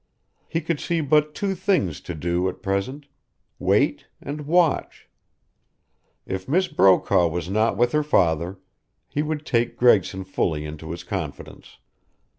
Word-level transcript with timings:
He 0.47 0.61
could 0.61 0.79
see 0.79 0.99
but 0.99 1.35
two 1.35 1.53
things 1.53 2.01
to 2.01 2.15
do 2.15 2.49
at 2.49 2.63
present, 2.63 3.05
wait 3.59 4.07
and 4.19 4.47
watch. 4.47 5.07
If 6.25 6.47
Miss 6.49 6.67
Brokaw 6.67 7.27
was 7.27 7.51
not 7.51 7.77
with 7.77 7.91
her 7.91 8.01
father, 8.01 8.57
he 9.07 9.21
would 9.21 9.45
take 9.45 9.77
Gregson 9.77 10.23
fully 10.23 10.65
into 10.65 10.89
his 10.89 11.03
confidence. 11.03 11.77